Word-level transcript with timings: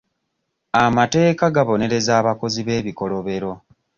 Amateeka 0.83 1.43
gabonereza 1.55 2.11
abakozi 2.21 2.59
b'ebikolobero. 2.67 3.51